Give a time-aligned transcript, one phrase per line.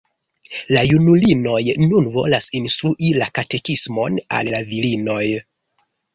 [0.77, 5.21] La junulinoj nun volas instrui la katekismon al la virinoj.